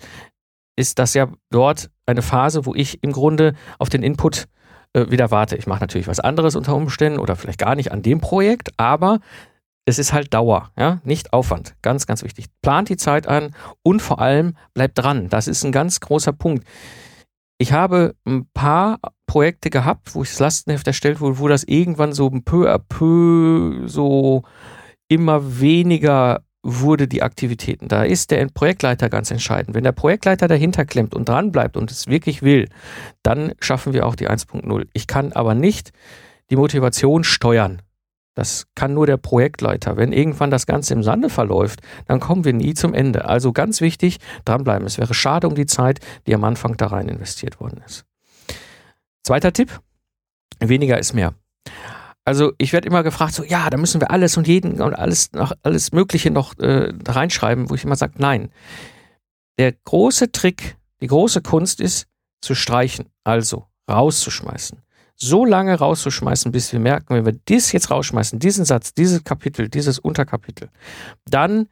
[0.76, 4.48] ist das ja dort eine Phase, wo ich im Grunde auf den Input
[4.94, 5.56] äh, wieder warte.
[5.56, 9.20] Ich mache natürlich was anderes unter Umständen oder vielleicht gar nicht an dem Projekt, aber
[9.86, 11.76] es ist halt Dauer, ja, nicht Aufwand.
[11.82, 12.48] Ganz, ganz wichtig.
[12.62, 15.30] Plant die Zeit an und vor allem bleibt dran.
[15.30, 16.68] Das ist ein ganz großer Punkt.
[17.60, 22.14] Ich habe ein paar Projekte gehabt, wo ich das Lastenheft erstellt wurde, wo das irgendwann
[22.14, 24.44] so peu à peu so
[25.08, 27.88] immer weniger wurde die Aktivitäten.
[27.88, 29.74] Da ist der Projektleiter ganz entscheidend.
[29.76, 32.68] Wenn der Projektleiter dahinter klemmt und dran bleibt und es wirklich will,
[33.24, 34.88] dann schaffen wir auch die 1.0.
[34.94, 35.92] Ich kann aber nicht
[36.50, 37.82] die Motivation steuern.
[38.38, 39.98] Das kann nur der Projektleiter.
[39.98, 43.26] Wenn irgendwann das Ganze im Sande verläuft, dann kommen wir nie zum Ende.
[43.26, 44.86] Also ganz wichtig, dranbleiben.
[44.86, 48.06] Es wäre schade um die Zeit, die am Anfang da rein investiert worden ist.
[49.24, 49.80] Zweiter Tipp,
[50.60, 51.34] weniger ist mehr.
[52.26, 55.34] Also ich werde immer gefragt, so ja, da müssen wir alles und jeden und alles
[55.34, 58.52] noch alles Mögliche noch äh, reinschreiben, wo ich immer sage, nein.
[59.58, 62.06] Der große Trick, die große Kunst ist
[62.42, 64.84] zu streichen, also rauszuschmeißen
[65.18, 69.68] so lange rauszuschmeißen, bis wir merken, wenn wir dies jetzt rausschmeißen, diesen Satz, dieses Kapitel,
[69.68, 70.70] dieses Unterkapitel,
[71.26, 71.68] dann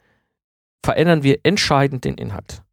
[0.84, 2.65] verändern wir entscheidend den Inhalt.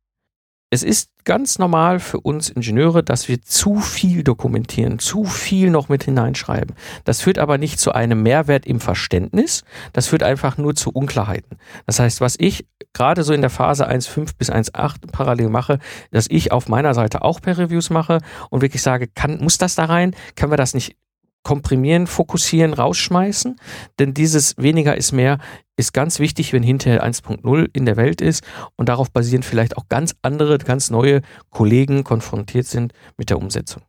[0.72, 5.90] Es ist ganz normal für uns Ingenieure, dass wir zu viel dokumentieren, zu viel noch
[5.90, 6.74] mit hineinschreiben.
[7.04, 11.58] Das führt aber nicht zu einem Mehrwert im Verständnis, das führt einfach nur zu Unklarheiten.
[11.84, 15.78] Das heißt, was ich gerade so in der Phase 1.5 bis 1.8 parallel mache,
[16.10, 19.74] dass ich auf meiner Seite auch per Reviews mache und wirklich sage, kann, muss das
[19.74, 20.16] da rein?
[20.36, 20.96] Können wir das nicht
[21.42, 23.56] komprimieren, fokussieren, rausschmeißen.
[23.98, 25.38] Denn dieses weniger ist mehr
[25.76, 28.44] ist ganz wichtig, wenn hinterher 1.0 in der Welt ist
[28.76, 33.82] und darauf basieren vielleicht auch ganz andere, ganz neue Kollegen konfrontiert sind mit der Umsetzung.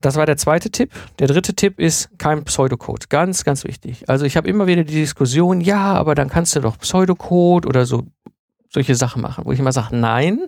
[0.00, 0.92] Das war der zweite Tipp.
[1.18, 3.08] Der dritte Tipp ist kein Pseudocode.
[3.08, 4.06] Ganz, ganz wichtig.
[4.06, 7.86] Also ich habe immer wieder die Diskussion, ja, aber dann kannst du doch Pseudocode oder
[7.86, 8.04] so
[8.74, 10.46] solche Sachen machen, wo ich immer sage, nein,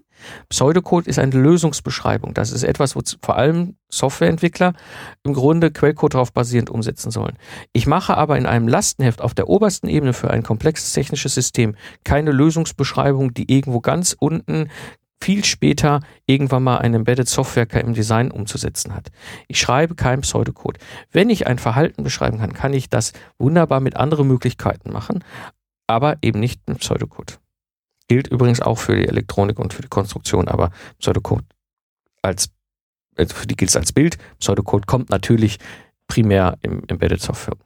[0.48, 2.34] Pseudocode ist eine Lösungsbeschreibung.
[2.34, 4.74] Das ist etwas, wo vor allem Softwareentwickler
[5.22, 7.38] im Grunde Quellcode darauf basierend umsetzen sollen.
[7.72, 11.76] Ich mache aber in einem Lastenheft auf der obersten Ebene für ein komplexes technisches System
[12.02, 14.70] keine Lösungsbeschreibung, die irgendwo ganz unten
[15.22, 19.08] viel später irgendwann mal ein Embedded Software im Design umzusetzen hat.
[19.46, 20.78] Ich schreibe keinen Pseudocode.
[21.12, 25.24] Wenn ich ein Verhalten beschreiben kann, kann ich das wunderbar mit anderen Möglichkeiten machen,
[25.86, 27.38] aber eben nicht mit Pseudocode.
[28.08, 31.44] Gilt übrigens auch für die Elektronik und für die Konstruktion, aber Pseudocode
[32.22, 32.50] als,
[33.16, 34.18] also für die gilt es als Bild.
[34.38, 35.58] Pseudocode kommt natürlich
[36.06, 37.56] primär im Embedded Software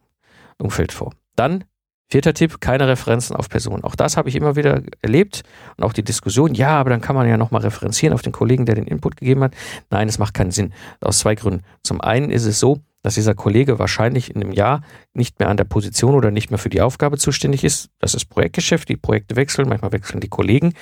[0.58, 1.12] Umfeld vor.
[1.36, 1.64] Dann
[2.12, 3.84] Vierter Tipp, keine Referenzen auf Personen.
[3.84, 5.42] Auch das habe ich immer wieder erlebt
[5.76, 8.66] und auch die Diskussion, ja, aber dann kann man ja nochmal referenzieren auf den Kollegen,
[8.66, 9.54] der den Input gegeben hat.
[9.90, 10.72] Nein, es macht keinen Sinn.
[11.00, 11.62] Aus zwei Gründen.
[11.84, 14.82] Zum einen ist es so, dass dieser Kollege wahrscheinlich in einem Jahr
[15.14, 17.90] nicht mehr an der Position oder nicht mehr für die Aufgabe zuständig ist.
[17.98, 20.74] Das ist Projektgeschäft, die Projekte wechseln, manchmal wechseln die Kollegen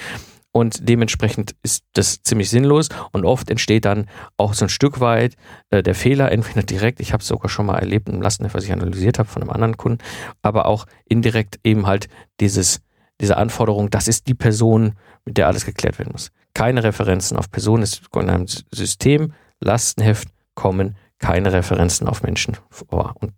[0.58, 5.36] und dementsprechend ist das ziemlich sinnlos und oft entsteht dann auch so ein Stück weit
[5.70, 8.64] äh, der Fehler, entweder direkt, ich habe es sogar schon mal erlebt im Lastenheft, was
[8.64, 10.02] ich analysiert habe von einem anderen Kunden,
[10.42, 12.08] aber auch indirekt eben halt
[12.40, 12.80] dieses,
[13.20, 16.32] diese Anforderung, das ist die Person, mit der alles geklärt werden muss.
[16.54, 23.14] Keine Referenzen auf Personen, es in einem System, Lastenheft kommen keine Referenzen auf Menschen vor.
[23.20, 23.32] Und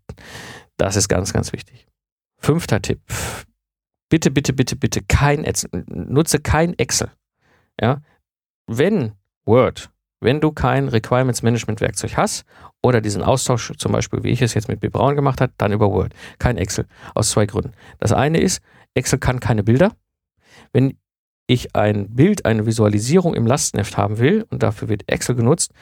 [0.77, 1.87] das ist ganz, ganz wichtig.
[2.39, 3.01] Fünfter Tipp.
[4.09, 5.47] Bitte, bitte, bitte, bitte kein
[5.87, 7.11] nutze kein Excel.
[7.81, 8.03] Ja?
[8.67, 9.13] Wenn
[9.45, 9.91] Word,
[10.21, 12.45] wenn du kein Requirements Management Werkzeug hast
[12.83, 14.89] oder diesen Austausch zum Beispiel, wie ich es jetzt mit B.
[14.89, 16.13] Braun gemacht habe, dann über Word.
[16.39, 16.87] Kein Excel.
[17.15, 17.73] Aus zwei Gründen.
[17.99, 18.61] Das eine ist,
[18.95, 19.93] Excel kann keine Bilder.
[20.73, 20.99] Wenn
[21.47, 25.73] ich ein Bild, eine Visualisierung im Lastenheft haben will und dafür wird Excel genutzt,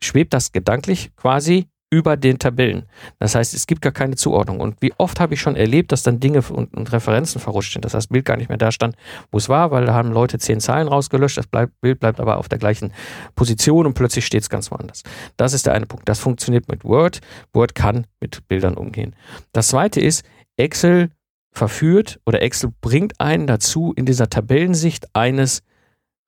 [0.00, 2.84] schwebt das gedanklich quasi über den Tabellen.
[3.20, 4.58] Das heißt, es gibt gar keine Zuordnung.
[4.60, 7.84] Und wie oft habe ich schon erlebt, dass dann Dinge und, und, Referenzen verrutscht sind.
[7.84, 8.96] Das heißt, das Bild gar nicht mehr da stand,
[9.30, 11.38] wo es war, weil da haben Leute zehn Zeilen rausgelöscht.
[11.38, 12.92] Das bleibt, Bild bleibt aber auf der gleichen
[13.36, 15.04] Position und plötzlich steht es ganz woanders.
[15.36, 16.08] Das ist der eine Punkt.
[16.08, 17.20] Das funktioniert mit Word.
[17.52, 19.14] Word kann mit Bildern umgehen.
[19.52, 20.24] Das zweite ist,
[20.56, 21.10] Excel
[21.52, 25.62] verführt oder Excel bringt einen dazu, in dieser Tabellensicht eines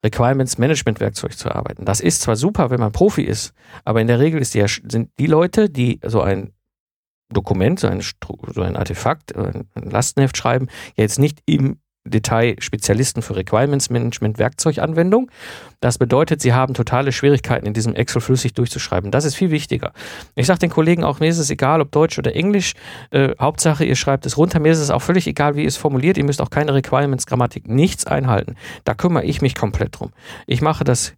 [0.05, 1.85] Requirements Management Werkzeug zu arbeiten.
[1.85, 3.53] Das ist zwar super, wenn man Profi ist,
[3.85, 6.53] aber in der Regel die, sind die Leute, die so ein
[7.31, 13.37] Dokument, so ein, so ein Artefakt, ein Lastenheft schreiben, jetzt nicht im Detail Spezialisten für
[13.37, 15.31] Requirements Management Werkzeuganwendung.
[15.81, 19.11] Das bedeutet, sie haben totale Schwierigkeiten, in diesem Excel flüssig durchzuschreiben.
[19.11, 19.93] Das ist viel wichtiger.
[20.35, 22.75] Ich sage den Kollegen auch, mir ist es egal, ob Deutsch oder Englisch.
[23.11, 24.59] Äh, Hauptsache, ihr schreibt es runter.
[24.61, 26.19] Mir ist es auch völlig egal, wie ihr es formuliert.
[26.19, 28.57] Ihr müsst auch keine Requirements Grammatik, nichts einhalten.
[28.85, 30.11] Da kümmere ich mich komplett drum.
[30.47, 31.15] Ich mache das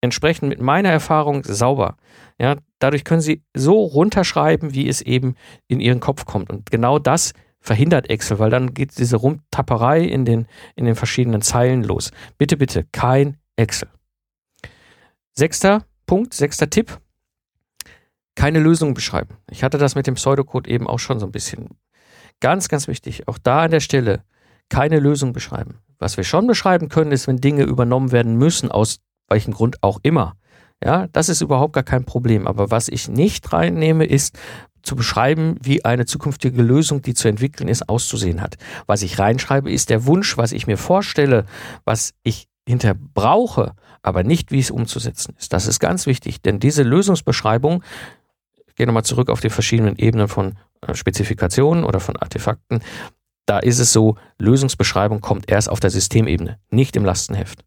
[0.00, 1.96] entsprechend mit meiner Erfahrung sauber.
[2.38, 5.34] Ja, dadurch können sie so runterschreiben, wie es eben
[5.68, 6.50] in ihren Kopf kommt.
[6.50, 10.46] Und genau das verhindert Excel, weil dann geht diese Rumtapperei in den,
[10.76, 12.10] in den verschiedenen Zeilen los.
[12.38, 13.88] Bitte, bitte, kein Excel.
[15.32, 16.98] Sechster Punkt, sechster Tipp.
[18.34, 19.36] Keine Lösung beschreiben.
[19.50, 21.68] Ich hatte das mit dem Pseudocode eben auch schon so ein bisschen.
[22.40, 24.24] ganz, ganz wichtig, auch da an der Stelle
[24.68, 25.78] keine Lösung beschreiben.
[25.98, 30.00] Was wir schon beschreiben können, ist, wenn Dinge übernommen werden müssen, aus welchem Grund auch
[30.02, 30.36] immer.
[30.82, 32.46] Ja, das ist überhaupt gar kein Problem.
[32.46, 34.38] Aber was ich nicht reinnehme, ist
[34.82, 38.56] zu beschreiben, wie eine zukünftige Lösung, die zu entwickeln ist, auszusehen hat.
[38.86, 41.44] Was ich reinschreibe, ist der Wunsch, was ich mir vorstelle,
[41.84, 45.52] was ich hinter brauche, aber nicht, wie es umzusetzen ist.
[45.52, 47.82] Das ist ganz wichtig, denn diese Lösungsbeschreibung,
[48.66, 52.80] ich gehe nochmal zurück auf die verschiedenen Ebenen von äh, Spezifikationen oder von Artefakten,
[53.46, 57.64] da ist es so, Lösungsbeschreibung kommt erst auf der Systemebene, nicht im Lastenheft.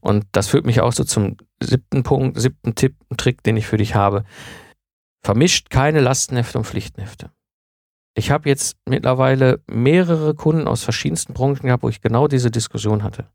[0.00, 3.76] Und das führt mich auch so zum siebten Punkt, siebten Tipp, Trick, den ich für
[3.76, 4.24] dich habe.
[5.22, 7.30] Vermischt keine Lastenhefte und Pflichtenhefte.
[8.14, 13.04] Ich habe jetzt mittlerweile mehrere Kunden aus verschiedensten Branchen gehabt, wo ich genau diese Diskussion
[13.04, 13.28] hatte.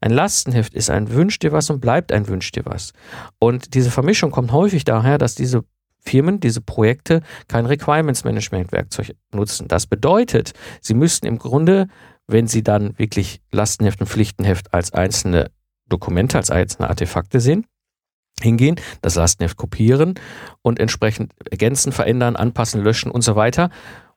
[0.00, 2.92] Ein Lastenheft ist ein Wünsch dir was und bleibt ein Wünsch dir was.
[3.38, 5.64] Und diese Vermischung kommt häufig daher, dass diese
[6.00, 9.68] Firmen, diese Projekte kein Requirements Management Werkzeug nutzen.
[9.68, 11.88] Das bedeutet, sie müssten im Grunde,
[12.26, 15.50] wenn sie dann wirklich Lastenheft und Pflichtenheft als einzelne
[15.88, 17.66] Dokumente, als einzelne Artefakte sehen,
[18.42, 20.14] hingehen, das Lastenheft kopieren
[20.62, 23.70] und entsprechend ergänzen, verändern, anpassen, löschen und so weiter.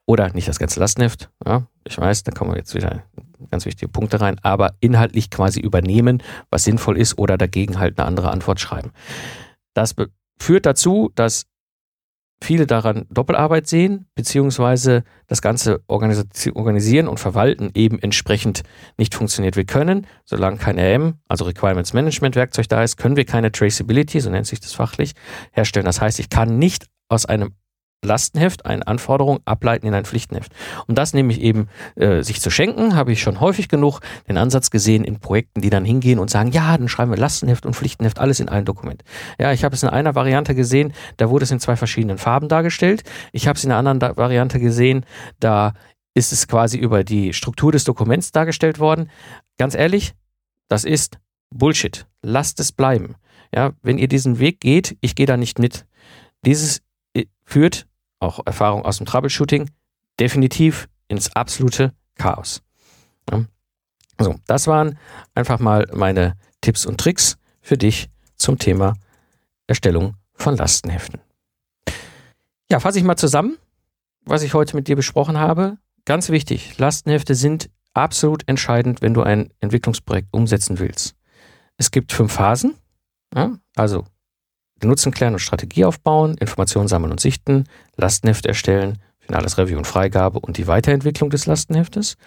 [0.07, 3.03] Oder nicht das ganze Lastenheft, ja, ich weiß, da kommen wir jetzt wieder
[3.49, 8.07] ganz wichtige Punkte rein, aber inhaltlich quasi übernehmen, was sinnvoll ist oder dagegen halt eine
[8.07, 8.91] andere Antwort schreiben.
[9.73, 9.95] Das
[10.39, 11.45] führt dazu, dass
[12.43, 18.63] viele daran Doppelarbeit sehen, beziehungsweise das Ganze organisieren und verwalten eben entsprechend
[18.97, 19.55] nicht funktioniert.
[19.55, 24.19] Wir können, solange kein RM, also Requirements Management Werkzeug da ist, können wir keine Traceability,
[24.19, 25.13] so nennt sich das fachlich,
[25.51, 25.85] herstellen.
[25.85, 27.53] Das heißt, ich kann nicht aus einem
[28.03, 30.51] Lastenheft eine Anforderung ableiten in ein Pflichtenheft.
[30.87, 34.69] Um das nämlich eben äh, sich zu schenken, habe ich schon häufig genug den Ansatz
[34.69, 38.19] gesehen in Projekten, die dann hingehen und sagen, ja, dann schreiben wir Lastenheft und Pflichtenheft
[38.19, 39.03] alles in ein Dokument.
[39.39, 42.47] Ja, ich habe es in einer Variante gesehen, da wurde es in zwei verschiedenen Farben
[42.47, 43.03] dargestellt.
[43.31, 45.05] Ich habe es in einer anderen Variante gesehen,
[45.39, 45.73] da
[46.13, 49.09] ist es quasi über die Struktur des Dokuments dargestellt worden.
[49.57, 50.13] Ganz ehrlich,
[50.67, 52.07] das ist Bullshit.
[52.21, 53.15] Lasst es bleiben.
[53.53, 55.85] Ja, wenn ihr diesen Weg geht, ich gehe da nicht mit.
[56.45, 56.81] Dieses
[57.45, 57.87] führt
[58.19, 59.69] auch Erfahrung aus dem Troubleshooting,
[60.19, 62.61] definitiv ins absolute Chaos.
[63.31, 63.45] Ja.
[64.19, 64.97] So, das waren
[65.33, 68.95] einfach mal meine Tipps und Tricks für dich zum Thema
[69.67, 71.19] Erstellung von Lastenheften.
[72.69, 73.57] Ja, fasse ich mal zusammen,
[74.25, 75.77] was ich heute mit dir besprochen habe.
[76.05, 81.15] Ganz wichtig, Lastenhefte sind absolut entscheidend, wenn du ein Entwicklungsprojekt umsetzen willst.
[81.77, 82.75] Es gibt fünf Phasen,
[83.33, 84.05] ja, also
[84.81, 89.87] den Nutzen klären und Strategie aufbauen, Informationen sammeln und sichten, Lastenheft erstellen, finales Review und
[89.87, 92.17] Freigabe und die Weiterentwicklung des Lastenheftes.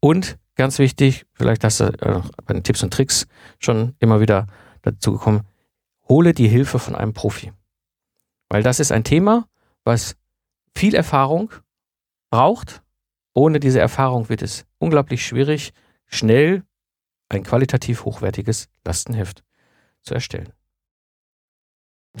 [0.00, 3.26] Und ganz wichtig, vielleicht hast du äh, bei den Tipps und Tricks
[3.58, 4.46] schon immer wieder
[4.82, 5.42] dazu gekommen,
[6.08, 7.52] hole die Hilfe von einem Profi.
[8.48, 9.46] Weil das ist ein Thema,
[9.84, 10.16] was
[10.76, 11.52] viel Erfahrung
[12.30, 12.82] braucht.
[13.32, 15.72] Ohne diese Erfahrung wird es unglaublich schwierig,
[16.06, 16.64] schnell
[17.28, 19.44] ein qualitativ hochwertiges Lastenheft
[20.02, 20.52] zu erstellen.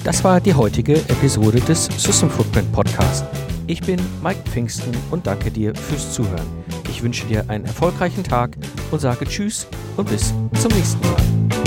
[0.04, 3.24] Das war die heutige Episode des System Footprint Podcast.
[3.66, 6.46] Ich bin Mike Pfingsten und danke dir fürs Zuhören.
[6.88, 8.56] Ich wünsche dir einen erfolgreichen Tag
[8.90, 11.59] und sage Tschüss und bis zum nächsten Mal.